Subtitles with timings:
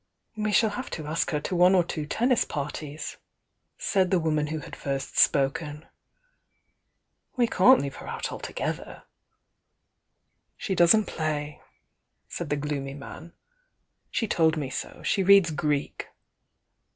[0.35, 3.17] "We shall have to ask her to one or two tennis parties,"
[3.77, 5.85] said the woman who had first spoken.
[7.37, 9.03] "We can't leave her out altogether."
[10.57, 11.61] "She doesn't play,"
[12.27, 13.33] said the gloomy man.
[14.09, 15.03] "She told me so.
[15.03, 16.07] She reads Greek."